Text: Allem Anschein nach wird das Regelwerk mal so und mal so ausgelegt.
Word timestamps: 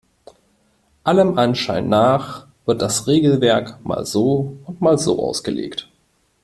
Allem 1.03 1.37
Anschein 1.37 1.87
nach 1.87 2.47
wird 2.65 2.81
das 2.81 3.05
Regelwerk 3.05 3.85
mal 3.85 4.03
so 4.03 4.57
und 4.65 4.81
mal 4.81 4.97
so 4.97 5.23
ausgelegt. 5.23 5.91